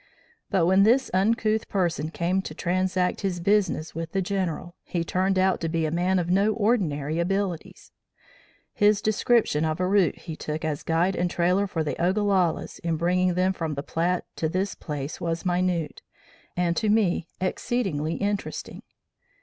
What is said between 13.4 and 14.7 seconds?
from the Platte to